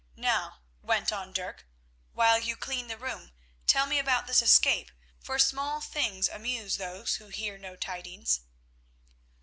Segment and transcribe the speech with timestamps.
[0.15, 1.67] "Now," went on Dirk,
[2.13, 3.33] "while you clean the room,
[3.67, 4.89] tell me about this escape,
[5.19, 8.39] for small things amuse those who hear no tidings."